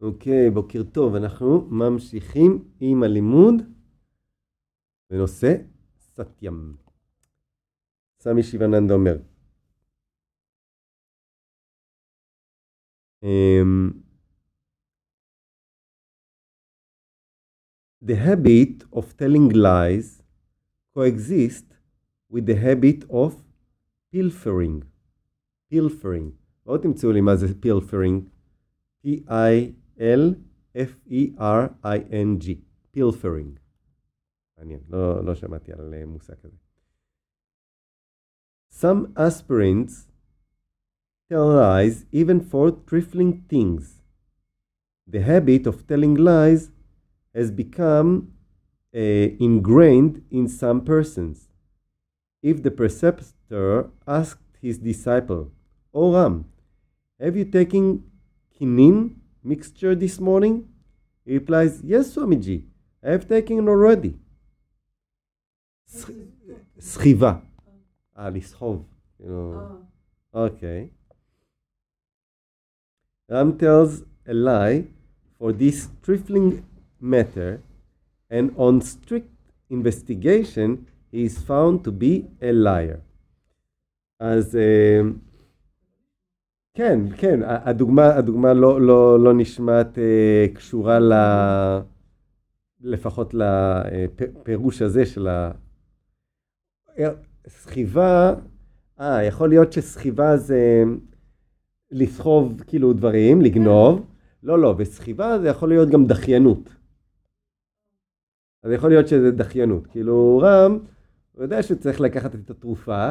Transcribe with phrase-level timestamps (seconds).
[0.00, 1.14] אוקיי, בוקר טוב.
[1.14, 3.54] אנחנו ממשיכים עם הלימוד
[5.10, 5.54] בנושא
[5.98, 6.74] סטיאם.
[8.20, 9.16] סמי שיבננדה אומר.
[13.24, 13.92] Um,
[18.02, 20.22] the habit of telling lies
[20.94, 21.66] coexist
[22.30, 23.32] with the habit of
[24.10, 24.84] pilfering.
[25.72, 26.30] pilfering.
[26.64, 28.20] בואו תמצאו לי מה זה pilfering.
[29.04, 29.80] P-I-L-F-E-R-I-N-G.
[32.95, 33.59] pilfering.
[34.57, 36.57] מעניין, לא, לא שמעתי על מושג כזה.
[38.71, 40.07] Some aspirants
[41.29, 44.01] tell lies even for trifling things.
[45.07, 46.71] The habit of telling lies
[47.33, 48.33] has become
[48.93, 51.49] uh, ingrained in some persons.
[52.41, 55.51] If the preceptor asked his disciple,
[55.93, 56.45] O Ram,
[57.19, 58.03] have you taken
[58.57, 60.67] quinine mixture this morning?
[61.25, 62.65] He replies, Yes, Swamiji,
[63.03, 64.13] I have taken already.
[66.79, 67.39] סחיבה.
[68.17, 68.85] אה, לסחוב.
[70.33, 70.89] אוקיי.
[73.31, 74.87] Ram tells a lie
[75.39, 76.63] for this trifling
[77.01, 77.61] matter,
[78.29, 79.31] and on strict
[79.69, 82.99] investigation, he is found to be a liar.
[84.19, 84.57] אז
[86.74, 91.12] כן, כן, הדוגמה, הדוגמה לא, לא, לא נשמעת אה, קשורה ל...
[92.80, 95.50] לפחות לפירוש הזה של ה...
[97.48, 98.34] סחיבה,
[99.00, 100.82] אה, יכול להיות שסחיבה זה
[101.90, 104.06] לסחוב כאילו דברים, לגנוב.
[104.42, 106.74] לא, לא, וסחיבה זה יכול להיות גם דחיינות.
[108.62, 109.86] אז יכול להיות שזה דחיינות.
[109.86, 110.78] כאילו רם,
[111.32, 113.10] הוא יודע שצריך לקחת את התרופה,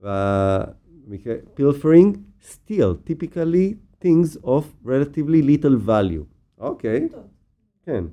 [0.00, 0.83] והמקרה,
[1.56, 6.24] pilfering, steal, typically things of relatively little value.
[6.58, 7.16] אוקיי, okay.
[7.82, 8.04] כן,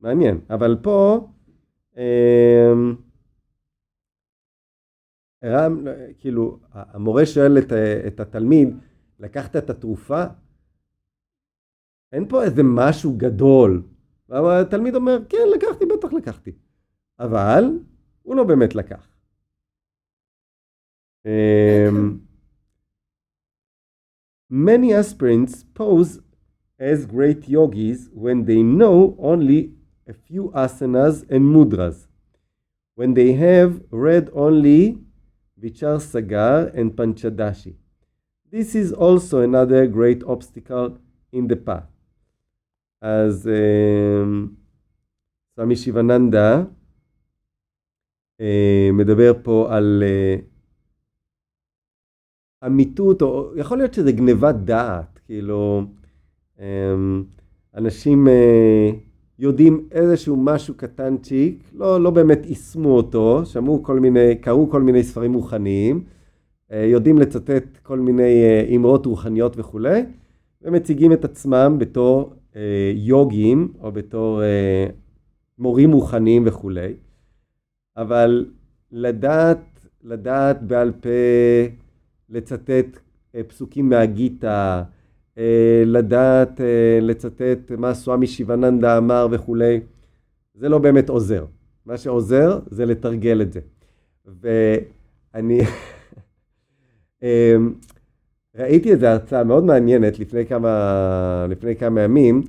[0.00, 0.40] מעניין.
[0.50, 1.28] אבל פה,
[1.98, 2.72] אה,
[5.44, 5.84] רם,
[6.18, 7.72] כאילו, המורה שואל את,
[8.06, 8.76] את התלמיד,
[9.20, 10.24] לקחת את התרופה?
[12.12, 13.82] אין פה איזה משהו גדול.
[14.28, 16.52] והתלמיד אומר, כן, לקחתי, בטח לקחתי.
[17.18, 17.64] אבל
[18.22, 19.08] הוא לא באמת לקח.
[21.25, 22.27] Um,
[24.49, 26.19] many aspirants pose
[26.77, 29.73] as great yogis when they know only
[30.07, 32.07] a few asanas and mudras,
[32.95, 34.99] when they have read only
[35.61, 37.75] Vichar Sagar and Panchadashi.
[38.51, 40.97] This is also another great obstacle
[41.31, 41.87] in the path.
[43.01, 43.49] אז
[45.55, 46.63] סמי שיבננדה
[48.93, 50.03] מדבר פה על
[52.66, 55.82] אמיתות, או יכול להיות שזה גניבת דעת, כאילו
[57.76, 58.28] אנשים
[59.38, 65.02] יודעים איזשהו משהו קטנצ'יק, לא, לא באמת יישמו אותו, שמעו כל מיני, קראו כל מיני
[65.02, 66.04] ספרים רוחניים,
[66.70, 68.42] יודעים לצטט כל מיני
[68.76, 70.02] אמרות רוחניות וכולי,
[70.62, 72.32] ומציגים את עצמם בתור
[72.94, 74.42] יוגים או בתור
[75.58, 76.92] מורים רוחניים וכולי,
[77.96, 78.46] אבל
[78.92, 81.08] לדעת, לדעת בעל פה,
[82.30, 82.98] לצטט
[83.48, 84.82] פסוקים מהגיטה,
[85.86, 86.60] לדעת
[87.02, 89.80] לצטט מה סואמי שיבננדה אמר וכולי,
[90.54, 91.44] זה לא באמת עוזר.
[91.86, 93.60] מה שעוזר זה לתרגל את זה.
[94.40, 95.60] ואני
[98.58, 102.42] ראיתי איזו הרצאה מאוד מעניינת לפני כמה, לפני כמה ימים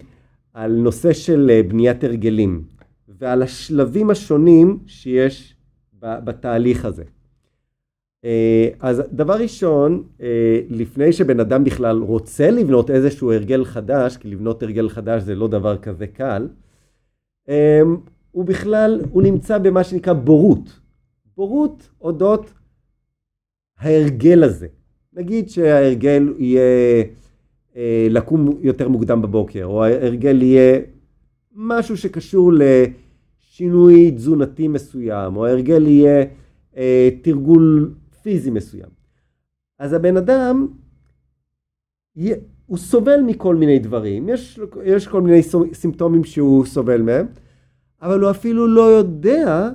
[0.54, 2.64] על נושא של בניית הרגלים
[3.08, 5.56] ועל השלבים השונים שיש
[6.02, 7.04] בתהליך הזה.
[8.80, 10.04] אז דבר ראשון,
[10.70, 15.48] לפני שבן אדם בכלל רוצה לבנות איזשהו הרגל חדש, כי לבנות הרגל חדש זה לא
[15.48, 16.48] דבר כזה קל,
[18.32, 20.80] הוא בכלל, הוא נמצא במה שנקרא בורות.
[21.38, 22.54] בורות אודות
[23.80, 24.68] ההרגל הזה.
[25.14, 27.04] נגיד שההרגל יהיה
[28.10, 30.80] לקום יותר מוקדם בבוקר, או ההרגל יהיה
[31.56, 36.26] משהו שקשור לשינוי תזונתי מסוים, או ההרגל יהיה
[37.22, 38.90] תרגול פיזי מסוים.
[39.80, 40.68] אז הבן אדם,
[42.66, 45.42] הוא סובל מכל מיני דברים, יש, יש כל מיני
[45.74, 47.28] סימפטומים שהוא סובל מהם,
[48.02, 49.70] אבל הוא אפילו לא יודע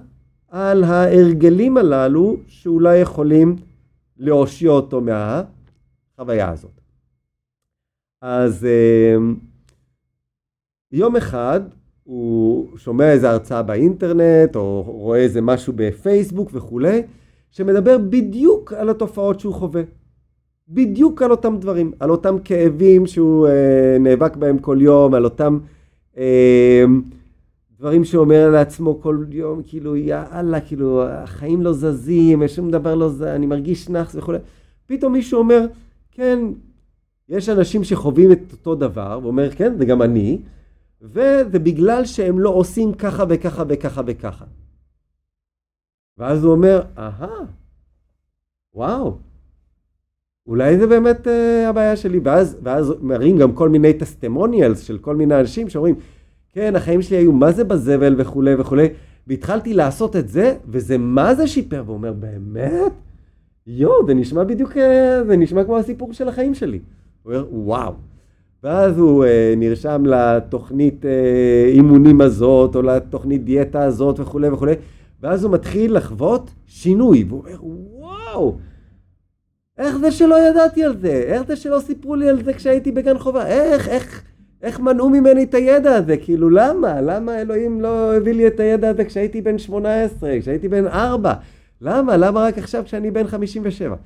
[0.48, 3.56] על ההרגלים הללו שאולי יכולים
[4.16, 6.80] להושיע אותו מהחוויה הזאת.
[8.20, 8.66] אז
[10.92, 11.60] יום אחד
[12.04, 17.02] הוא שומע איזה הרצאה באינטרנט, או רואה איזה משהו בפייסבוק וכולי,
[17.54, 19.82] שמדבר בדיוק על התופעות שהוא חווה.
[20.68, 25.58] בדיוק על אותם דברים, על אותם כאבים שהוא אה, נאבק בהם כל יום, על אותם
[26.16, 26.84] אה,
[27.78, 32.94] דברים שהוא אומר לעצמו כל יום, כאילו, יא אללה, כאילו, החיים לא זזים, שום דבר
[32.94, 34.38] לא זז, אני מרגיש נאחס וכולי.
[34.86, 35.66] פתאום מישהו אומר,
[36.12, 36.38] כן,
[37.28, 40.38] יש אנשים שחווים את אותו דבר, ואומר, כן, זה גם אני,
[41.02, 44.44] וזה בגלל שהם לא עושים ככה וככה וככה וככה.
[46.18, 47.44] ואז הוא אומר, אהה,
[48.74, 49.16] וואו,
[50.46, 55.16] אולי זה באמת uh, הבעיה שלי, ואז, ואז מראים גם כל מיני טסטימוניאלס של כל
[55.16, 55.94] מיני אנשים שאומרים,
[56.52, 58.88] כן, החיים שלי היו מה זה בזבל וכולי וכולי,
[59.26, 62.92] והתחלתי לעשות את זה, וזה מה זה שיפר, והוא אומר, באמת?
[63.66, 66.80] יואו, זה נשמע בדיוק, אה, זה נשמע כמו הסיפור של החיים שלי.
[67.22, 67.92] הוא אומר, וואו.
[68.62, 71.06] ואז הוא uh, נרשם לתוכנית uh,
[71.68, 74.74] אימונים הזאת, או לתוכנית דיאטה הזאת וכולי וכולי,
[75.20, 78.58] ואז הוא מתחיל לחוות שינוי, והוא אומר, וואו,
[79.78, 81.12] איך זה שלא ידעתי על זה?
[81.12, 83.46] איך זה שלא סיפרו לי על זה כשהייתי בגן חובה?
[83.46, 84.22] איך, איך,
[84.62, 86.16] איך מנעו ממני את הידע הזה?
[86.16, 87.00] כאילו, למה?
[87.00, 91.34] למה אלוהים לא הביא לי את הידע הזה כשהייתי בן 18, כשהייתי בן 4?
[91.80, 92.16] למה?
[92.16, 93.96] למה רק עכשיו כשאני בן 57?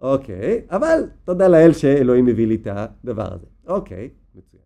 [0.00, 3.46] אוקיי, אבל תודה לאל שאלוהים הביא לי את הדבר הזה.
[3.66, 4.62] אוקיי, מצוין.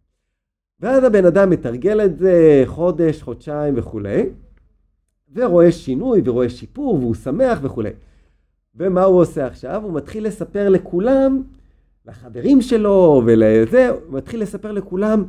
[0.81, 4.27] ואז הבן אדם מתרגל את זה חודש, חודשיים וכולי,
[5.35, 7.91] ורואה שינוי ורואה שיפור והוא שמח וכולי.
[8.77, 9.83] ומה הוא עושה עכשיו?
[9.85, 11.43] הוא מתחיל לספר לכולם,
[12.07, 15.25] לחברים שלו ולזה, הוא מתחיל לספר לכולם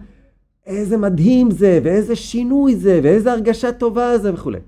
[0.66, 4.60] איזה מדהים זה, ואיזה שינוי זה, ואיזה הרגשה טובה זה וכולי.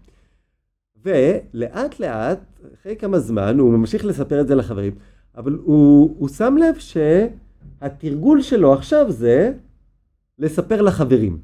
[1.06, 2.40] ולאט לאט,
[2.82, 4.96] אחרי כמה זמן, הוא ממשיך לספר את זה לחברים,
[5.38, 9.54] אבל הוא, הוא שם לב שהתרגול שלו עכשיו זה
[10.40, 11.38] לספר לחברים.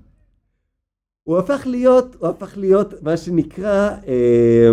[1.24, 4.70] הוא הפך להיות, הוא הפך להיות מה שנקרא, אה,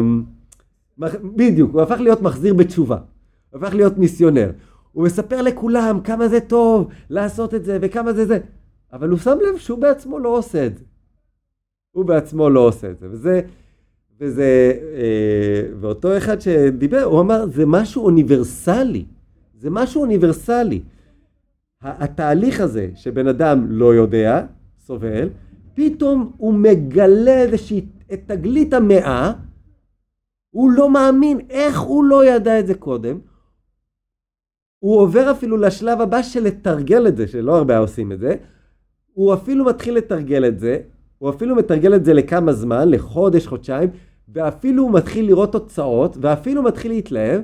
[1.37, 2.99] בדיוק, הוא הפך להיות מחזיר בתשובה.
[3.51, 4.51] הוא הפך להיות מיסיונר.
[4.93, 8.39] הוא מספר לכולם כמה זה טוב לעשות את זה וכמה זה זה,
[8.93, 10.85] אבל הוא שם לב שהוא בעצמו לא עושה את זה.
[11.93, 13.41] הוא בעצמו לא עושה את זה, וזה,
[14.21, 19.05] וזה, אה, ואותו אחד שדיבר, הוא אמר, זה משהו אוניברסלי,
[19.59, 20.81] זה משהו אוניברסלי.
[21.83, 24.47] התהליך הזה שבן אדם לא יודע,
[24.79, 25.29] סובל,
[25.79, 27.87] פתאום הוא מגלה איזושהי,
[28.27, 29.33] תגלית המאה,
[30.51, 33.19] הוא לא מאמין, איך הוא לא ידע את זה קודם?
[34.79, 38.37] הוא עובר אפילו לשלב הבא של לתרגל את זה, שלא הרבה עושים את זה.
[39.13, 40.79] הוא אפילו מתחיל לתרגל את זה,
[41.19, 43.91] הוא אפילו מתרגל את זה לכמה זמן, לחודש, חודשיים,
[44.29, 47.41] ואפילו הוא מתחיל לראות תוצאות, ואפילו מתחיל להתלהב,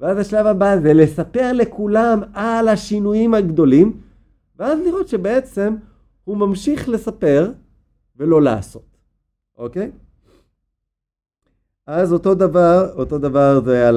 [0.00, 4.00] ואז השלב הבא זה לספר לכולם על השינויים הגדולים,
[4.58, 5.74] ואז לראות שבעצם
[6.24, 7.52] הוא ממשיך לספר
[8.16, 8.96] ולא לעשות,
[9.58, 9.90] אוקיי?
[11.86, 13.88] אז אותו דבר, אותו דבר זה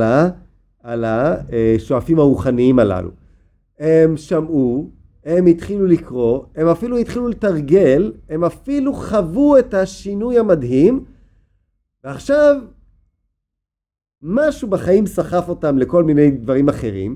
[0.83, 3.11] על, השואפים הרוחניים הללו.
[3.79, 4.89] הם שמעו,
[5.25, 11.05] הם התחילו לקרוא, הם אפילו התחילו לתרגל, הם אפילו חוו את השינוי המדהים,
[12.03, 12.55] ועכשיו
[14.21, 17.15] משהו בחיים סחף אותם לכל מיני דברים אחרים,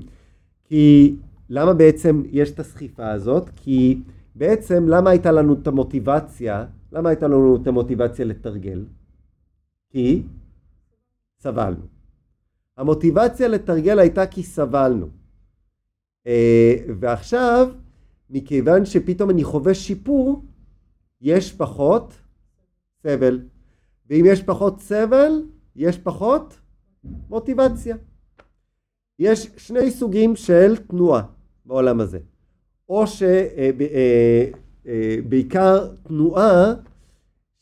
[0.64, 1.16] כי
[1.50, 3.50] למה בעצם יש את הסחיפה הזאת?
[3.56, 4.00] כי
[4.34, 8.84] בעצם למה הייתה לנו את המוטיבציה, למה הייתה לנו את המוטיבציה לתרגל?
[9.90, 10.22] כי
[11.38, 11.86] סבלנו.
[12.76, 15.08] המוטיבציה לתרגל הייתה כי סבלנו.
[16.26, 17.68] אה, ועכשיו,
[18.30, 20.44] מכיוון שפתאום אני חווה שיפור,
[21.20, 22.14] יש פחות
[23.02, 23.40] סבל.
[24.10, 25.42] ואם יש פחות סבל,
[25.76, 26.60] יש פחות
[27.04, 27.96] מוטיבציה.
[29.18, 31.22] יש שני סוגים של תנועה
[31.64, 32.18] בעולם הזה.
[32.88, 35.16] או שבעיקר אה,
[35.56, 36.74] אה, תנועה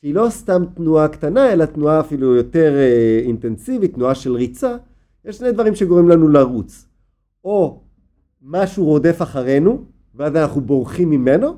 [0.01, 4.77] שהיא לא סתם תנועה קטנה, אלא תנועה אפילו יותר אה, אינטנסיבית, תנועה של ריצה,
[5.25, 6.87] יש שני דברים שגורמים לנו לרוץ.
[7.45, 7.81] או
[8.43, 9.85] משהו רודף אחרינו,
[10.15, 11.57] ואז אנחנו בורחים ממנו,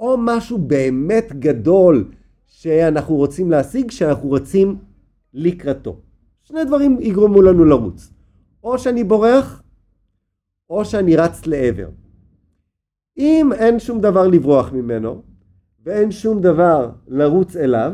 [0.00, 2.10] או משהו באמת גדול
[2.46, 4.76] שאנחנו רוצים להשיג, שאנחנו רצים
[5.34, 6.00] לקראתו.
[6.42, 8.10] שני דברים יגרמו לנו לרוץ.
[8.64, 9.62] או שאני בורח,
[10.70, 11.88] או שאני רץ לעבר.
[13.18, 15.22] אם אין שום דבר לברוח ממנו,
[15.84, 17.92] ואין שום דבר לרוץ אליו,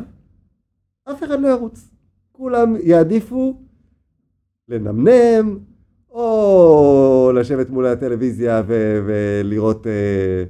[1.10, 1.88] אף אחד לא ירוץ.
[2.32, 3.60] כולם יעדיפו
[4.68, 5.58] לנמנם,
[6.10, 10.44] או לשבת מול הטלוויזיה ו- ולראות אה,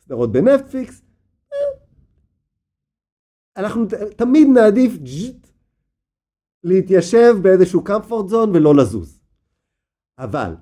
[0.00, 1.02] סדרות בנטפליקס.
[3.56, 4.92] אנחנו ת- תמיד נעדיף
[6.64, 9.20] להתיישב באיזשהו comfort zone ולא לזוז.
[10.18, 10.54] אבל,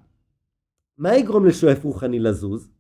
[0.99, 2.71] מה יגרום לשואף רוחני לזוז?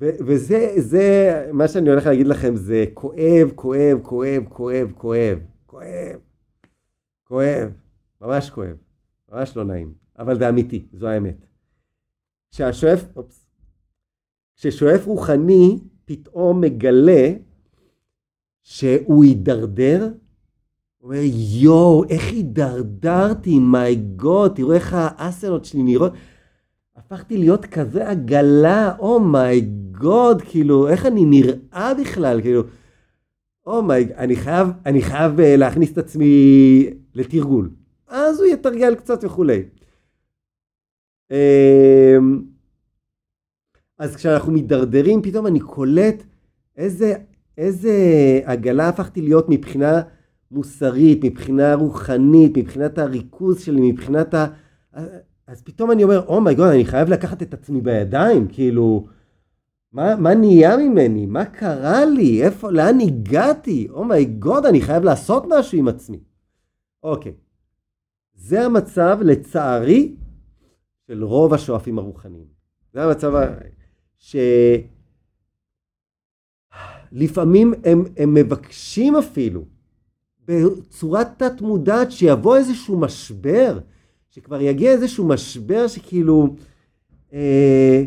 [0.00, 6.18] וזה, זה, מה שאני הולך להגיד לכם זה כואב, כואב, כואב, כואב, כואב, כואב,
[7.24, 7.70] כואב,
[8.20, 8.76] ממש כואב,
[9.32, 11.46] ממש לא נעים, אבל זה אמיתי, זו האמת.
[12.50, 13.46] כשהשואף, אופס,
[14.56, 17.32] כששואף רוחני פתאום מגלה
[18.62, 20.08] שהוא הידרדר,
[20.98, 21.20] הוא אומר,
[21.60, 26.12] יואו, איך הידרדרתי, my god, תראו איך האסנות שלי נראות.
[26.96, 32.62] הפכתי להיות כזה עגלה, oh my god, כאילו, איך אני נראה בכלל, כאילו,
[33.66, 37.70] oh my, אני חייב, אני חייב אה, להכניס את עצמי לתרגול.
[38.08, 39.62] אז הוא יתרגל קצת וכולי.
[41.30, 42.42] אמ,
[43.98, 46.22] אז כשאנחנו מידרדרים, פתאום אני קולט
[46.76, 47.14] איזה,
[47.58, 47.92] איזה
[48.44, 50.02] עגלה הפכתי להיות מבחינה
[50.50, 54.46] מוסרית, מבחינה רוחנית, מבחינת הריכוז שלי, מבחינת ה...
[55.46, 59.06] אז פתאום אני אומר, oh my god, אני חייב לקחת את עצמי בידיים, כאילו,
[59.92, 61.26] מה, מה נהיה ממני?
[61.26, 62.42] מה קרה לי?
[62.44, 63.86] איפה, לאן הגעתי?
[63.90, 66.20] oh my god, אני חייב לעשות משהו עם עצמי.
[67.02, 67.34] אוקיי.
[68.34, 70.14] זה המצב, לצערי,
[71.06, 72.46] של רוב השואפים הרוחניים.
[72.92, 73.32] זה המצב
[77.12, 79.64] שלפעמים הם, הם מבקשים אפילו,
[80.44, 83.78] בצורה תת מודעת, שיבוא איזשהו משבר,
[84.30, 86.56] שכבר יגיע איזשהו משבר שכאילו
[87.32, 88.04] אה,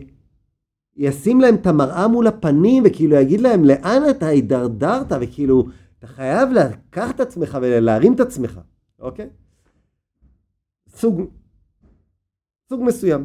[0.96, 5.66] ישים להם את המראה מול הפנים וכאילו יגיד להם לאן אתה הידרדרת וכאילו
[6.00, 8.60] אתה חייב לקחת את עצמך ולהרים את עצמך,
[9.00, 9.30] אוקיי?
[10.90, 11.22] סוג,
[12.70, 13.24] סוג מסוים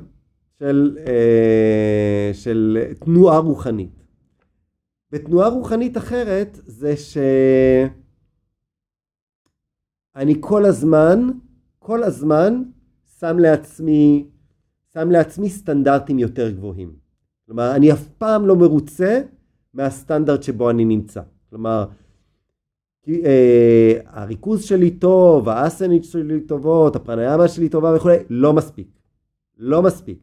[0.59, 4.05] של, אה, של תנועה רוחנית.
[5.13, 7.95] ותנועה רוחנית אחרת זה שאני
[10.41, 11.31] כל הזמן,
[11.79, 12.63] כל הזמן
[13.21, 14.31] שם לעצמי,
[14.95, 17.06] שם לעצמי סטנדרטים יותר גבוהים.
[17.47, 19.21] כלומר, אני אף פעם לא מרוצה
[19.75, 21.21] מהסטנדרט שבו אני נמצא.
[21.51, 21.87] כלומר,
[23.03, 28.89] כי, אה, הריכוז שלי טוב, האסנית שלי טובות, הפרניאמה שלי טובה וכולי, לא מספיק.
[29.59, 30.19] לא מספיק.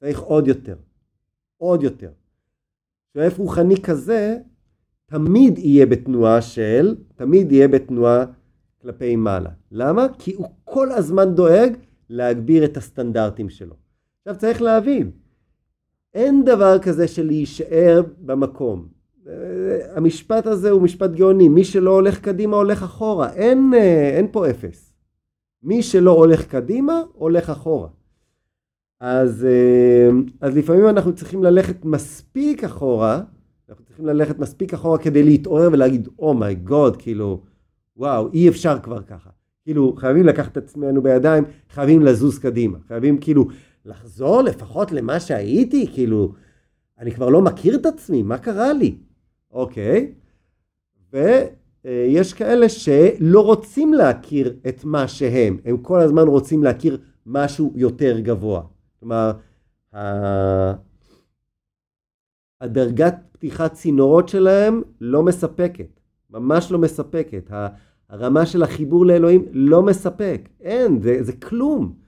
[0.00, 0.76] צריך עוד יותר.
[1.56, 2.10] עוד יותר.
[3.14, 4.38] שואף רוחני כזה
[5.06, 8.24] תמיד יהיה בתנועה של, תמיד יהיה בתנועה
[8.82, 9.50] כלפי מעלה.
[9.70, 10.06] למה?
[10.18, 11.76] כי הוא כל הזמן דואג
[12.08, 13.74] להגביר את הסטנדרטים שלו.
[14.20, 15.10] עכשיו צריך להבין,
[16.14, 18.88] אין דבר כזה של להישאר במקום.
[19.94, 23.72] המשפט הזה הוא משפט גאוני, מי שלא הולך קדימה הולך אחורה, אין,
[24.16, 24.94] אין פה אפס.
[25.62, 27.88] מי שלא הולך קדימה הולך אחורה.
[29.00, 29.46] אז,
[30.40, 33.22] אז לפעמים אנחנו צריכים ללכת מספיק אחורה,
[33.68, 37.42] אנחנו צריכים ללכת מספיק אחורה כדי להתעורר ולהגיד, אומייגוד, oh כאילו,
[37.96, 39.30] וואו, אי אפשר כבר ככה.
[39.64, 42.78] כאילו, חייבים לקחת את עצמנו בידיים, חייבים לזוז קדימה.
[42.88, 43.48] חייבים כאילו
[43.84, 46.32] לחזור לפחות למה שהייתי, כאילו,
[46.98, 48.96] אני כבר לא מכיר את עצמי, מה קרה לי?
[49.50, 50.14] אוקיי.
[51.12, 58.18] ויש כאלה שלא רוצים להכיר את מה שהם, הם כל הזמן רוצים להכיר משהו יותר
[58.20, 58.62] גבוה.
[59.00, 59.32] כלומר,
[62.60, 67.50] הדרגת פתיחת צינורות שלהם לא מספקת, ממש לא מספקת.
[68.08, 70.48] הרמה של החיבור לאלוהים לא מספק.
[70.60, 72.01] אין, זה, זה כלום.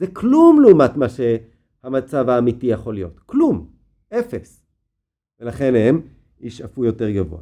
[0.00, 3.20] זה כלום לעומת מה שהמצב האמיתי יכול להיות.
[3.26, 3.66] כלום.
[4.14, 4.62] אפס.
[5.40, 6.00] ולכן הם
[6.40, 7.40] ישאפו יותר גבוה.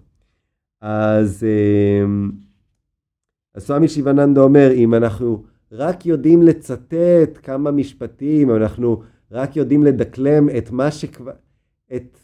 [0.80, 2.30] אז, אמ,
[3.54, 10.48] אז סמי שיבננדה אומר, אם אנחנו רק יודעים לצטט כמה משפטים, אנחנו רק יודעים לדקלם
[10.58, 11.32] את מה שכבר,
[11.96, 12.18] את,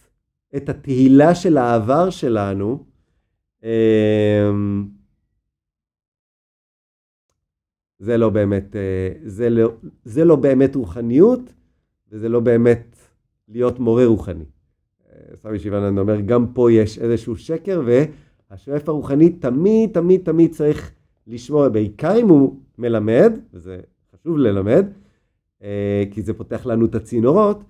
[0.57, 2.85] את התהילה של העבר שלנו,
[3.63, 4.89] אמ,
[7.99, 9.73] זה לא באמת, אה, זה לא,
[10.05, 11.41] זה לא באמת רוחניות,
[12.13, 12.97] וזה לא באמת
[13.49, 14.45] להיות מורה רוחני.
[15.13, 20.93] אה, סמי שיבננד אומר, גם פה יש איזשהו שקר, והשואף הרוחני תמיד, תמיד, תמיד צריך
[21.27, 23.81] לשמור, בעיקר אם הוא מלמד, וזה
[24.13, 24.87] חשוב ללמד,
[25.63, 27.65] אה, כי זה פותח לנו את הצינורות,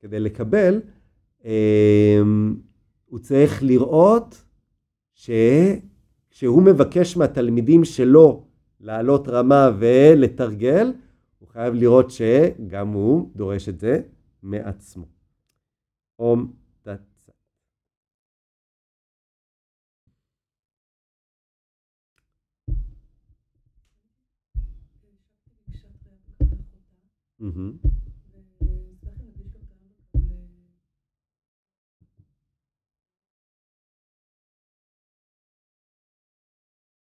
[0.00, 0.80] כדי לקבל,
[3.06, 4.44] הוא צריך לראות
[5.14, 8.44] שכשהוא מבקש מהתלמידים שלו
[8.80, 10.92] לעלות רמה ולתרגל,
[11.38, 14.02] הוא חייב לראות שגם הוא דורש את זה
[14.42, 15.06] מעצמו.
[16.18, 17.30] אום תצ...
[27.40, 28.09] Mm-hmm.